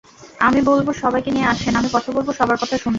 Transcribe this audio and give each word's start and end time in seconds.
আমি 0.39 0.59
বলব 0.61 0.87
সবাইকে 0.93 1.29
নিয়ে 1.31 1.45
আসেন, 1.45 1.73
আমি 1.75 1.89
কথা 1.93 2.09
বলব, 2.11 2.27
সবার 2.31 2.57
কথা 2.57 2.75
শুনব। 2.77 2.89